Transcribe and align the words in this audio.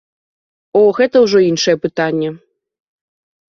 О, 0.79 0.81
гэта 1.01 1.17
ўжо 1.27 1.43
іншае 1.49 1.77
пытанне. 1.85 2.29